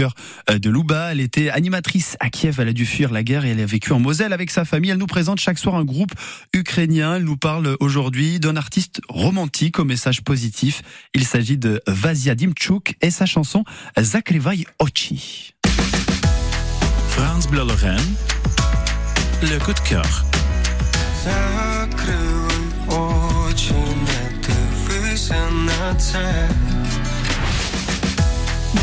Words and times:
Euh, 0.00 0.60
de 0.60 0.70
Louba. 0.70 1.10
Elle 1.10 1.18
était 1.18 1.50
animatrice 1.50 2.16
à 2.20 2.30
Kiev. 2.30 2.60
Elle 2.60 2.68
a 2.68 2.72
dû 2.72 2.86
fuir 2.86 3.10
la 3.10 3.24
guerre 3.24 3.44
et 3.44 3.48
elle 3.48 3.60
a 3.60 3.66
vécu 3.66 3.92
en 3.92 3.98
Moselle 3.98 4.32
avec 4.32 4.48
sa 4.52 4.64
famille. 4.64 4.92
Elle 4.92 4.98
nous 4.98 5.08
présente 5.08 5.40
chaque 5.40 5.58
soir 5.58 5.74
un 5.74 5.84
groupe 5.84 6.12
ukrainien. 6.54 7.16
Elle 7.16 7.24
nous 7.24 7.36
parle 7.36 7.76
aujourd'hui 7.80 8.38
d'un 8.38 8.54
artiste 8.54 9.00
romantique 9.08 9.80
au 9.80 9.84
message 9.84 10.22
positif. 10.22 10.82
Il 11.14 11.24
s'agit 11.24 11.58
de 11.58 11.82
Vasia 11.88 12.36
Dimchuk 12.36 12.94
et 13.00 13.10
sa 13.10 13.26
chanson 13.26 13.64
Zakrivai 13.98 14.66
Ochi. 14.78 15.54
France 17.08 17.48
Bleu 17.48 17.66
Lorraine, 17.66 17.98
le 19.42 19.58
coup 19.58 19.72
de 19.72 19.80
cœur. 19.80 20.24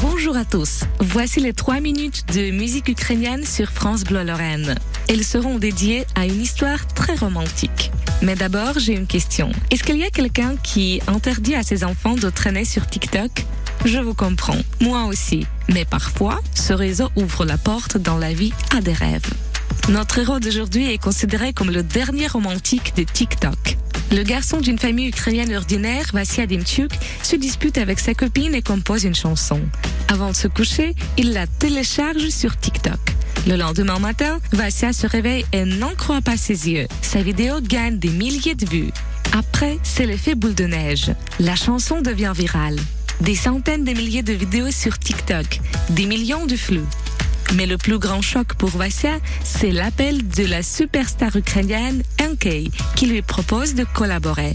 Bonjour 0.02 0.36
à 0.36 0.46
tous. 0.46 0.82
Voici 1.00 1.39
les 1.39 1.54
trois 1.54 1.80
minutes 1.80 2.25
de 2.34 2.52
musique 2.52 2.89
ukrainienne 2.89 3.46
sur 3.46 3.69
France 3.71 4.04
Bleu 4.04 4.24
Lorraine. 4.24 4.75
Elles 5.07 5.24
seront 5.24 5.57
dédiées 5.57 6.06
à 6.15 6.25
une 6.25 6.42
histoire 6.42 6.86
très 6.88 7.15
romantique. 7.15 7.92
Mais 8.21 8.36
d'abord, 8.36 8.78
j'ai 8.78 8.93
une 8.93 9.07
question. 9.07 9.52
Est-ce 9.71 9.83
qu'il 9.83 9.97
y 9.97 10.04
a 10.04 10.10
quelqu'un 10.10 10.55
qui 10.57 11.02
interdit 11.07 11.55
à 11.55 11.64
ses 11.64 11.83
enfants 11.83 12.16
de 12.16 12.29
traîner 12.29 12.66
sur 12.66 12.88
TikTok? 12.88 13.46
Je 13.86 14.00
vous 14.00 14.14
comprends. 14.14 14.57
Moi 14.82 15.05
aussi. 15.05 15.46
Mais 15.69 15.86
parfois, 15.86 16.41
ce 16.54 16.74
réseau 16.74 17.10
ouvre 17.16 17.46
la 17.46 17.57
porte 17.57 17.97
dans 17.97 18.18
la 18.18 18.33
vie 18.33 18.54
à 18.75 18.82
des 18.82 18.93
rêves. 18.93 19.30
Notre 19.89 20.19
héros 20.19 20.39
d'aujourd'hui 20.39 20.91
est 20.91 20.97
considéré 20.97 21.54
comme 21.54 21.71
le 21.71 21.83
dernier 21.83 22.27
romantique 22.27 22.96
de 22.96 23.04
TikTok. 23.04 23.77
Le 24.11 24.23
garçon 24.23 24.61
d'une 24.61 24.79
famille 24.79 25.07
ukrainienne 25.07 25.55
ordinaire, 25.55 26.09
Vassia 26.13 26.46
Dimchuk, 26.46 26.91
se 27.23 27.36
dispute 27.36 27.77
avec 27.77 28.00
sa 28.00 28.13
copine 28.13 28.55
et 28.55 28.61
compose 28.61 29.04
une 29.04 29.15
chanson. 29.15 29.59
Avant 30.07 30.32
de 30.32 30.36
se 30.36 30.47
coucher, 30.47 30.96
il 31.18 31.33
la 31.33 31.47
télécharge 31.47 32.30
sur 32.30 32.58
TikTok. 32.58 32.99
Le 33.47 33.55
lendemain 33.55 33.99
matin, 33.99 34.39
Vassia 34.52 34.94
se 34.94 35.05
réveille 35.08 35.45
et 35.52 35.65
n'en 35.65 35.93
croit 35.95 36.21
pas 36.21 36.38
ses 36.38 36.69
yeux. 36.69 36.88
Sa 37.02 37.21
vidéo 37.21 37.61
gagne 37.61 37.99
des 37.99 38.09
milliers 38.09 38.55
de 38.55 38.65
vues. 38.65 38.91
Après, 39.38 39.77
c'est 39.83 40.05
l'effet 40.05 40.35
boule 40.35 40.55
de 40.55 40.65
neige. 40.65 41.11
La 41.39 41.55
chanson 41.55 42.02
devient 42.02 42.33
virale. 42.35 42.80
Des 43.21 43.35
centaines 43.35 43.83
de 43.83 43.91
milliers 43.91 44.23
de 44.23 44.33
vidéos 44.33 44.71
sur 44.71 44.97
TikTok, 44.99 45.59
des 45.89 46.05
millions 46.05 46.45
de 46.45 46.55
flux. 46.55 46.83
Mais 47.55 47.66
le 47.66 47.77
plus 47.77 47.98
grand 47.98 48.22
choc 48.22 48.55
pour 48.55 48.70
Vassia, 48.70 49.19
c'est 49.42 49.72
l'appel 49.72 50.28
de 50.28 50.44
la 50.44 50.62
superstar 50.62 51.34
ukrainienne 51.34 52.02
NK 52.20 52.70
qui 52.94 53.06
lui 53.06 53.22
propose 53.22 53.74
de 53.74 53.84
collaborer. 53.84 54.52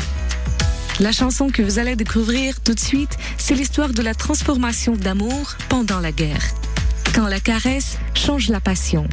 La 1.02 1.12
chanson 1.12 1.50
que 1.50 1.62
vous 1.62 1.78
allez 1.78 1.98
découvrir 1.98 2.62
tout 2.62 2.74
de 2.74 2.80
suite, 2.80 3.18
c'est 3.38 3.54
l'histoire 3.54 3.90
de 3.90 4.02
la 4.02 4.14
transformation 4.14 4.94
d'amour 4.94 5.56
pendant 5.68 6.00
la 6.00 6.14
guerre. 6.14 6.44
Quand 7.14 7.28
la 7.28 7.42
caresse 7.42 7.98
change 8.14 8.48
la 8.48 8.62
passion. 8.62 9.08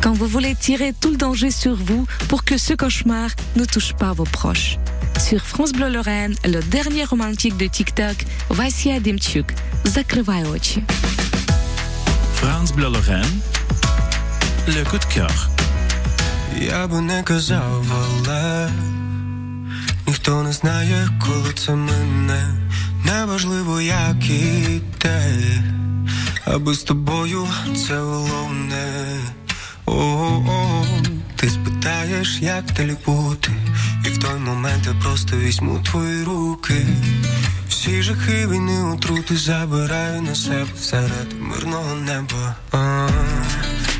Quand 0.00 0.12
vous 0.12 0.26
voulez 0.26 0.56
tirer 0.56 0.92
tout 0.92 1.10
le 1.10 1.16
danger 1.16 1.52
sur 1.52 1.76
vous 1.76 2.06
pour 2.28 2.44
que 2.44 2.58
ce 2.58 2.74
cauchemar 2.74 3.30
ne 3.56 3.64
touche 3.64 3.94
pas 3.94 4.12
vos 4.12 4.24
proches. 4.24 4.78
Sur 5.20 5.44
France 5.44 5.72
Bleu 5.72 5.88
Lorraine, 5.88 6.34
le 6.44 6.60
dernier 6.60 7.04
romantique 7.04 7.56
de 7.56 7.66
TikTok, 7.66 8.16
Vassia 8.50 9.00
Dimchuk, 9.00 9.52
Закрывай 9.84 10.44
очи. 10.44 10.82
France 12.63 12.75
Bleu 12.77 12.89
Lorraine, 12.89 13.39
le 14.67 14.83
coup 14.85 14.97
de 14.97 15.05
cœur. 15.05 15.49
Я 16.61 16.87
би 16.87 17.01
не 17.01 17.23
казав, 17.23 17.85
але 17.91 18.69
ніхто 20.07 20.43
не 20.43 20.53
знає, 20.53 21.09
коли 21.25 21.53
це 21.53 21.75
мине. 21.75 22.55
Неважливо, 23.05 23.81
як 23.81 24.25
і 24.29 24.81
де, 25.01 25.35
аби 26.45 26.73
з 26.73 26.83
тобою 26.83 27.47
це 27.87 27.99
головне. 27.99 29.19
О-о-о, 29.85 30.85
ти 31.35 31.49
спитаєш, 31.49 32.39
як 32.41 32.65
далі 32.65 32.95
бути, 33.05 33.51
і 34.05 34.09
в 34.09 34.17
той 34.17 34.39
момент 34.39 34.85
я 34.85 34.93
просто 34.93 35.37
візьму 35.37 35.79
твої 35.79 36.23
руки. 36.23 36.85
Всі 37.69 38.01
жахи 38.01 38.47
війни 38.47 38.83
отрути 38.93 39.37
забираю 39.37 40.21
на 40.21 40.35
себе 40.35 40.67
серед 40.81 41.27
мирного 41.39 41.95
неба. 41.95 42.55
А, 42.71 43.07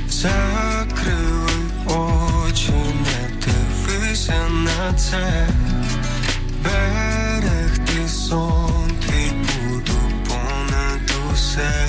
Закривай 0.10 1.64
очі, 1.88 2.72
не 2.72 3.30
дивися 3.46 4.50
на 4.50 4.94
це. 4.94 5.48
Берегти 6.64 8.08
сон 8.08 8.92
твій 9.06 9.32
буду 9.32 10.00
понад 10.28 11.12
усе. 11.34 11.88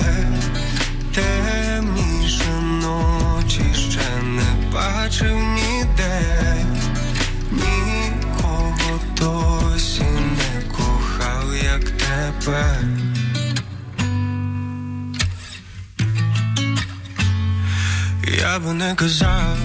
Темніше 1.15 2.51
ночі 2.81 3.63
ще 3.73 4.23
не 4.23 4.71
бачив 4.73 5.37
тебе. 12.39 12.77
Я 18.41 18.59
би 18.59 18.73
не 18.73 18.95
казав, 18.95 19.57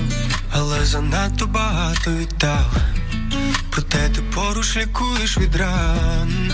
але 0.53 0.85
занадто 0.85 1.47
багато 1.47 2.11
віддав. 2.11 2.77
Проте 3.71 4.09
ти 4.09 4.23
поруч 4.23 4.77
лікуєш 4.77 5.39
від 5.39 5.57
ран. 5.57 6.53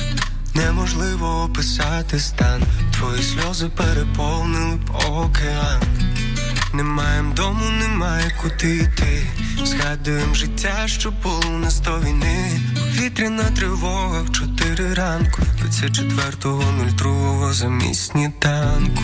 Неможливо 0.55 1.43
описати 1.43 2.21
стан. 2.21 2.63
Твої 2.93 3.23
сльози 3.23 3.69
переповнили 3.69 4.77
б 4.77 4.91
океан. 4.91 5.83
Немає 6.77 7.23
дому, 7.37 7.71
немає 7.81 8.33
куди 8.43 8.77
йти. 8.77 9.27
Згадуєм 9.65 10.35
життя, 10.35 10.75
що 10.87 11.11
було 11.23 11.51
на 11.51 11.71
сто 11.71 12.01
війни. 12.01 12.61
Повітряна 12.75 13.43
тривога 13.43 14.23
в 14.23 14.33
чотири 14.33 14.95
ранку. 14.95 15.43
24.02 15.65 17.53
замість 17.53 18.11
сніданку. 18.11 19.03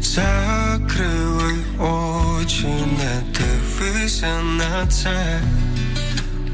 Закривай 0.00 1.56
очі, 1.78 2.66
не 2.98 3.22
дивися 3.38 4.42
на 4.42 4.86
це. 4.86 5.40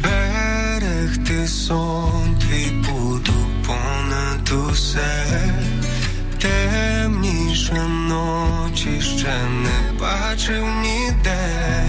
Берегти 0.03 1.49
сон 1.49 2.39
твій 2.41 2.71
буду 2.71 3.33
понад 3.67 4.71
усе. 4.71 5.42
Ночі 8.43 9.01
ще 9.01 9.35
не 9.49 10.01
бачив 10.01 10.65
ніде. 10.83 11.85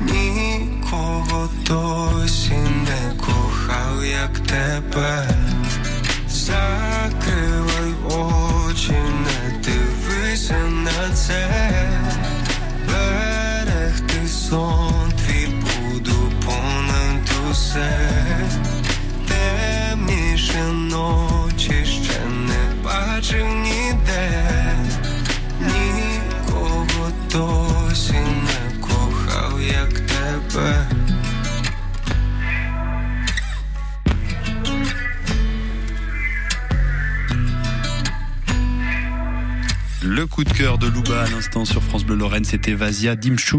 Нікого 0.00 1.48
досі 1.66 2.52
не 2.52 3.20
кохав, 3.20 4.04
як 4.04 4.38
тебе. 4.38 5.28
Закривай 6.28 7.94
очі, 8.04 8.92
не 8.92 9.58
дивися 9.64 10.58
на 10.58 11.14
це. 11.14 11.48
Берегти 12.86 14.28
сон 14.28 15.12
твій 15.18 15.46
буду 15.46 16.32
понад 16.46 17.50
усе. 17.50 18.03
досі 27.93 28.13
не 28.13 28.81
кохав, 28.81 29.59
як 29.61 29.93
тебе. 29.99 30.87
Le 40.01 40.25
coup 40.25 40.43
de 40.43 40.51
cœur 40.51 40.77
de 40.77 40.87
Louba 40.87 41.21
à 41.21 41.29
l'instant 41.29 41.65
sur 41.65 41.83
France 41.83 42.03
Bleu 42.03 42.15
Lorraine, 42.15 42.43
c'était 42.43 42.73
Vasia 42.73 43.15
Dimchuk. 43.15 43.57